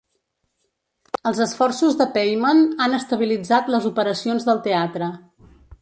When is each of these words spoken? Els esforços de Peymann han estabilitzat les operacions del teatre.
Els 1.31 1.41
esforços 1.45 1.99
de 1.99 2.07
Peymann 2.17 2.65
han 2.87 2.99
estabilitzat 3.01 3.71
les 3.75 3.87
operacions 3.95 4.49
del 4.51 4.65
teatre. 4.71 5.17